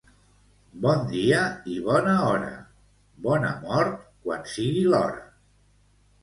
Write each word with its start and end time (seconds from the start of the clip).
Bon 0.85 1.03
dia 1.09 1.41
i 1.73 1.77
bona 1.87 2.15
hora, 2.29 2.49
bona 3.27 3.53
mort 3.67 4.01
quan 4.25 4.49
sigui 4.55 4.83
l'hora. 4.95 5.23